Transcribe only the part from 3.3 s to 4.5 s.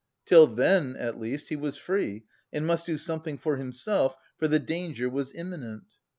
for himself, for